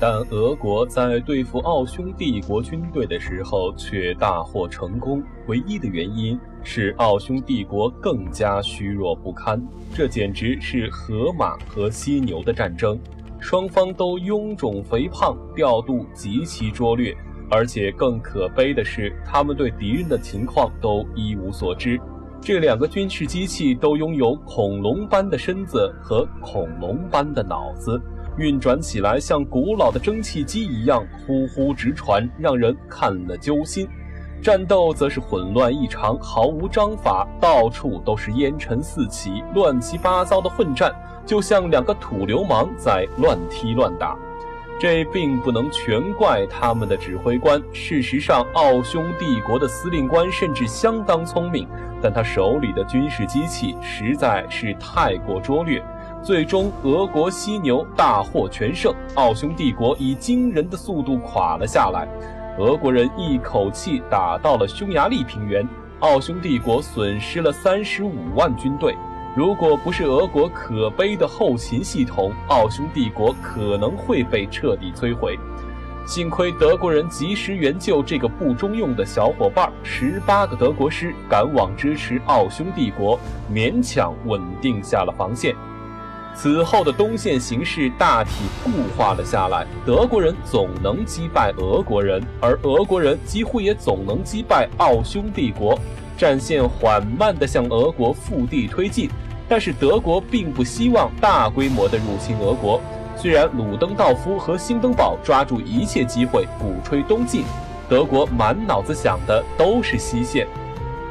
[0.00, 5.22] 但俄国在对付奥匈帝国军队的时候却大获成功。
[5.48, 9.60] 唯一的原因是奥匈帝国更加虚弱不堪。
[9.92, 12.98] 这简直是河马和犀牛的战争，
[13.40, 17.16] 双方都臃肿肥胖，调度极其拙劣，
[17.50, 22.00] 而且更可悲的是，他们对敌人的情况都一无所知。
[22.40, 28.00] 这两个军事机器都拥有恐龙般的身子和恐龙般的脑子。
[28.38, 33.88] 运转起来像古老的蒸汽机一样呼呼直传，让人看了揪心。
[34.40, 40.94] 战斗则是混乱异常，毫无章法，到处都是烟尘四起，乱七八糟的混战，
[41.26, 44.16] 就像两个土流氓在乱踢乱打。
[44.80, 47.60] 这并不能全怪他们的指挥官。
[47.72, 51.66] 事实上，奥匈帝国的司令官甚至相当聪明，
[52.00, 55.82] 但他手里的军事机器实在是太过拙劣。
[56.22, 62.06] 最终，俄国犀牛大获全胜，奥匈帝国以惊人的速度垮了下来。
[62.58, 65.66] 俄国人一口气打到了匈牙利平原，
[66.00, 68.94] 奥匈帝国损失了三十五万军队。
[69.34, 75.38] 如果不是俄国可悲的后勤系统，奥匈帝国可能会被彻底摧毁。
[76.04, 83.18] 幸亏德国人及时援救这个不中用的小伙伴，十八个德国师赶往支持奥匈帝国，
[83.50, 85.54] 勉强稳定下了防线。
[86.34, 88.30] 此后的东线形势大体
[88.62, 95.78] 固化了下来，德国人总能击败俄国人，而俄国人几乎也总能击败奥匈帝国。
[96.16, 99.08] 战线缓慢地向俄国腹地推进，
[99.48, 102.80] 但是德国并不希望大规模地入侵俄国。
[103.16, 107.42] 虽然鲁登道夫和兴登堡抓住一切机会鼓吹东进，
[107.88, 110.46] 德国满脑子想的都是西线。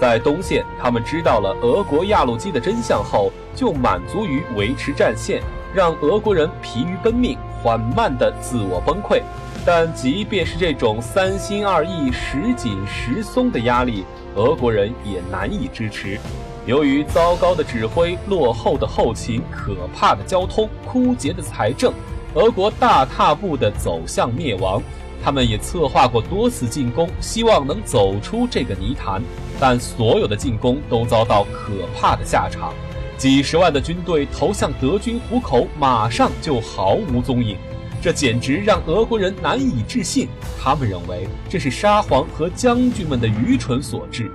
[0.00, 5.42] 在东线，他们知道了俄国压路机的真相后，就满足于维持战线，
[5.74, 9.20] 让俄国人疲于奔命，缓慢的自我崩溃。
[9.62, 14.06] 但即便是这种三心二意、时紧时松的压力，
[14.36, 16.18] 俄国人也难以支持。
[16.64, 21.92] 由于糟糕的指挥、落后的后勤、可怕的交通、枯竭的财政，
[22.32, 24.82] 俄国大踏步地走向灭亡。
[25.22, 29.22] 他们也策划过多次进攻，希望能走出这个泥潭，
[29.58, 32.72] 但所有的进攻都遭到可怕的下场。
[33.16, 37.56] 几十万的军队投向德军虎口，马上就毫无踪影。
[38.02, 40.26] 这简直让俄国人难以置信。
[40.58, 44.32] 他们认为这是沙皇和将军们的愚蠢所致。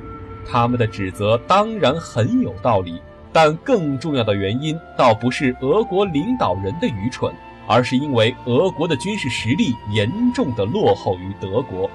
[0.48, 3.02] 他们的指责当然很有道理，
[3.34, 7.34] 但更重要的原因倒不是俄国领导人的愚蠢。
[7.68, 11.90] 而是因为俄国的军事实力严重的落后于德国。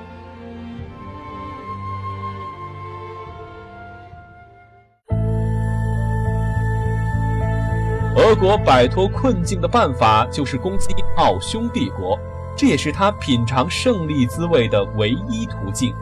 [8.16, 12.18] 俄国摆脱困境的办法就是攻击奥匈帝国，
[12.56, 15.94] 这也是他品尝胜利滋味的唯一途径。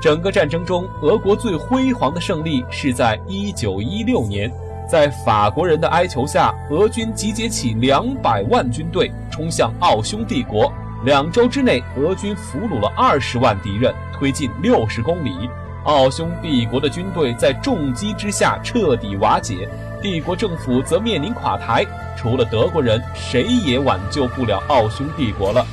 [0.00, 4.52] 整个战争中，俄国最辉煌的胜利是在1916年。
[4.88, 10.72] 在法国人的哀求下，俄军集结起两百万军队，冲向奥匈帝国。
[11.04, 15.48] 两周之内，俄军俘虏了二十万敌人，推进六十公里。
[15.84, 19.68] 奥匈帝国的军队在重击之下彻底瓦解，
[20.02, 21.84] 帝国政府则面临垮台。
[22.16, 25.66] 除了德国人，谁也挽救不了奥匈帝国了。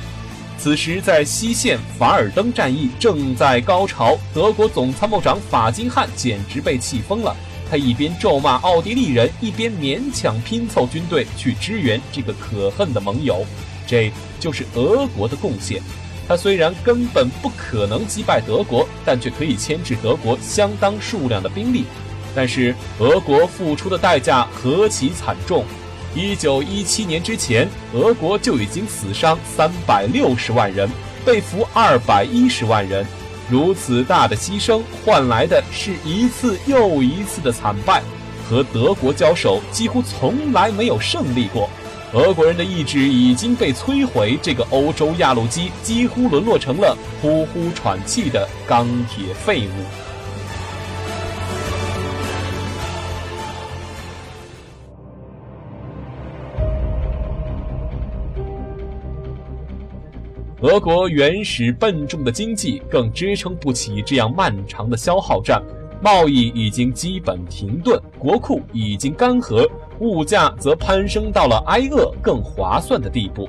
[0.58, 7.34] 此时，在西线，法尔登战役正在高潮，德国总参谋长法金汉简直被气疯了。
[7.72, 13.46] 他一边咒骂奥地利人，一边勉强拼凑军队去支援这个可恨的盟友。
[13.86, 15.80] 这就是俄国的贡献。
[16.28, 21.86] 他虽然根本不可能击败德国，但却可以牵制德国相当数量的兵力。
[22.34, 25.64] 但是俄国付出的代价何其惨重！
[26.14, 30.86] 一九一七年之前，俄国就已经死伤三百六十万人，
[31.24, 33.06] 被俘二百一十万人。
[33.50, 38.02] 如此大的牺牲换来的是一次又一次的惨败，
[38.48, 41.68] 和德国交手几乎从来没有胜利过。
[42.14, 49.84] 俄国人的意志已经被摧毁，这个欧洲压路机几乎沦落成了呼呼喘气的钢铁废物。
[60.62, 65.60] 俄国原始笨重的经济更支撑不起这样漫长的消耗战，
[66.00, 69.68] 贸易已经基本停顿，国库已经干涸，
[69.98, 73.48] 物价则攀升到了挨饿更划算的地步。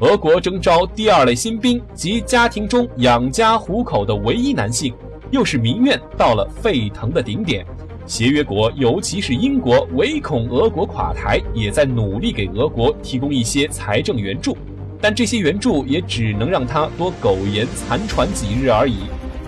[0.00, 4.92] 俄国征召第二类新兵及家庭中养家糊口的唯一男性，
[5.30, 7.64] 又是民怨到了沸腾的顶点。
[8.04, 14.54] 协约国，尤其是英国，唯恐俄国垮台，也在努力给俄国提供一些财政援助。
[15.00, 18.98] 但这些援助也只能让他多苟延残喘几日而已。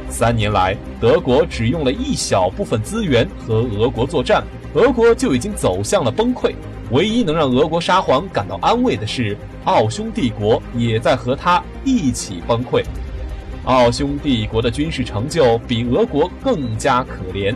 [0.09, 4.43] 三年来，德国只用了一小部分资源和俄国作战，
[4.75, 6.53] 俄国就已经走向了崩溃。
[6.91, 12.83] 唯一能让俄国沙皇感到安慰的是，奥匈帝国也在和他一起崩溃。
[13.65, 17.55] 奥匈帝国的军事成就比俄国更加可怜，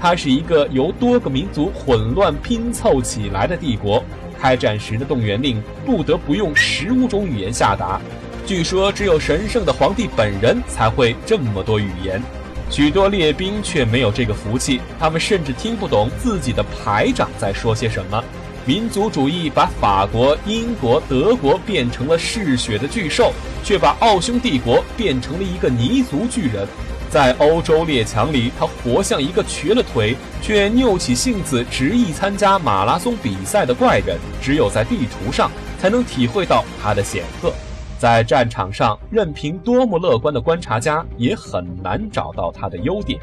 [0.00, 4.04] 它是一个由多个民族混乱拼凑起来的帝国。
[4.44, 7.98] 开战时的动员令不得不用十五种语言下达，
[8.44, 12.22] 据说只有神圣的皇帝本人才会这么多语言。
[12.68, 18.22] 许多列兵却没有这个福气，他们甚至听不懂自己的排长在说些什么。
[18.66, 23.32] 民族主义把法国、英国、德国变成了嗜血的巨兽，
[23.64, 26.68] 却把奥匈帝国变成了一个泥足巨人。
[27.14, 34.18] 在欧洲列强里，他活像一个瘸了腿却拗起性子执意参加马拉松比赛的怪人。
[34.42, 37.52] 只有在地图上才能体会到他的显赫，
[38.00, 43.20] 在战场上，任凭多么乐观的观察家也很难找到他的优点。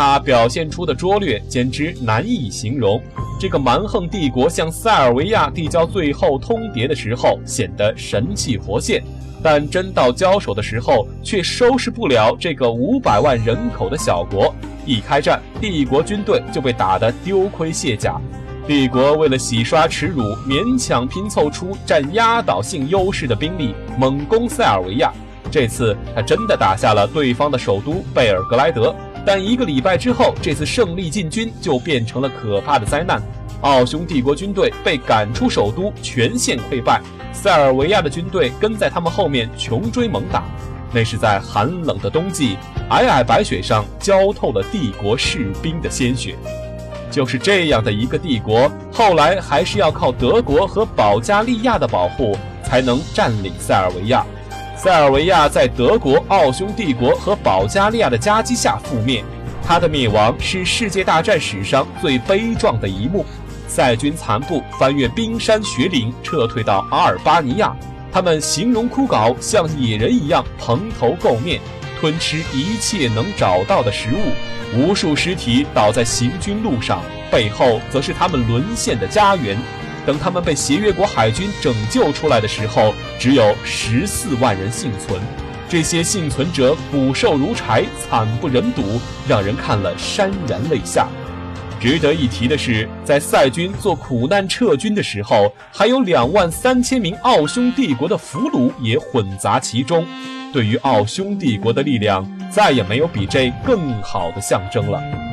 [0.00, 2.98] 他表现出的拙劣简直难以形容。
[3.38, 9.04] 这个蛮横帝国向塞尔维亚递交最后通牒的时候，显得神气活现，
[9.42, 14.54] 但真到交手的时候，却收拾不了这个五百万人口的小国。
[14.86, 18.18] 一开战，帝国军队就被打得丢盔卸甲。
[18.66, 25.12] 帝国为了洗刷耻辱，勉强拼凑出占压倒性优势的兵力，猛攻塞尔维亚。
[25.50, 28.96] 这次，他真的打下了对方的首都贝尔格莱德。
[29.24, 33.22] 但一个礼拜之后，这次胜利进军就变成了可怕的灾难。
[33.62, 37.00] 奥匈帝国军队被赶出首都，全线溃败。
[37.32, 40.44] 塞尔维亚的军队跟在他们后面穷追猛打。
[40.92, 42.56] 那是在寒冷的冬季，
[42.88, 46.34] 皑皑白雪上浇透了帝国士兵的鲜血。
[47.10, 54.24] 就是这样的一个帝国，后来还是要靠德国和保加利亚的保护，才能占领塞尔维亚。
[54.82, 59.22] 塞尔维亚在德国、奥匈帝国和保加利亚的夹击下覆灭，
[59.62, 63.26] 它的灭亡是世界大战史上最悲壮的一幕。
[63.68, 67.76] 塞军残部翻越冰山雪岭，撤退到阿尔巴尼亚，
[68.10, 71.60] 他们形容枯槁，像野人一样蓬头垢面，
[72.00, 74.32] 吞吃一切能找到的食物，
[74.74, 79.58] 无数尸体倒在行军路上，背后则是他们沦陷的家园。
[80.06, 85.20] 等他们被协约国海军拯救出来的时候，只有十四万人幸存。
[85.68, 91.06] 这些幸存者骨瘦如柴，惨不忍睹，让人看了潸然泪下。
[91.78, 100.04] 值得一提的是，在塞军做苦难撤军的时候，还有两万三千名奥匈帝国的俘虏也混杂其中。
[100.52, 105.29] 对于奥匈帝国的力量，再也没有比这更好的象征了。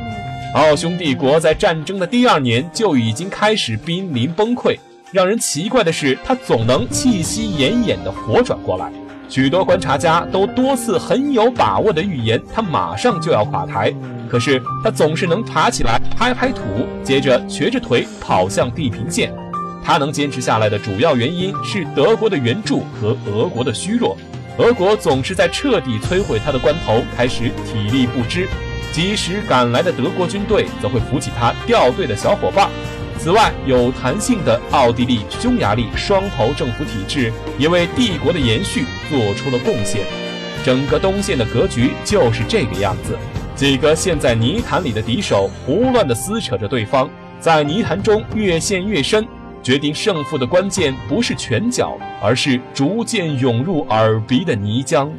[0.54, 4.76] 奥匈帝国在战争的第二年就已经开始濒临崩溃。
[5.12, 8.90] 让人奇怪的是，他总能气息奄奄地活转过来。
[9.28, 13.94] 许多观察家都多次很有把握地预言，他马上就要垮台。
[14.26, 16.62] 可是他总是能爬起来，拍拍土，
[17.02, 19.30] 接着瘸着腿跑向地平线。
[19.84, 24.16] 他能坚持下来的主要原因是德国的援助和俄国的虚弱。
[24.56, 28.48] 俄国总是在彻底摧毁他的关头开始体力不支。
[28.92, 32.68] 及时赶来的德国军队则会扶起他掉队的小伙伴。
[33.18, 40.02] 此外，有弹性的奥地利、匈牙利双头政府体制也为帝国的延续做出了贡献。
[40.64, 43.16] 整个东线的格局就是这个样子：
[43.56, 49.26] 几个陷在泥潭里的敌手胡乱地撕扯着对方，在泥潭中越陷越深。
[49.60, 55.10] 决定胜负的关键不是拳脚，而是逐渐涌入耳鼻的泥浆。